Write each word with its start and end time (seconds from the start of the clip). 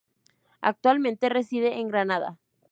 Actualmente 0.61 1.29
reside 1.29 1.77
en 1.77 1.87
Granada. 1.87 2.39